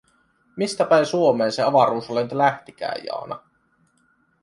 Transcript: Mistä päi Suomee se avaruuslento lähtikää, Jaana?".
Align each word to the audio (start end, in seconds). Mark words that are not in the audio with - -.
Mistä 0.55 0.85
päi 0.85 1.05
Suomee 1.05 1.51
se 1.51 1.63
avaruuslento 1.63 2.37
lähtikää, 2.37 2.95
Jaana?". 3.05 3.39